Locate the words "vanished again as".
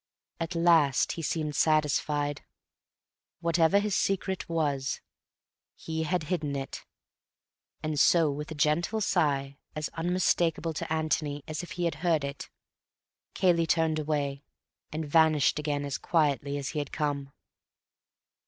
15.05-15.99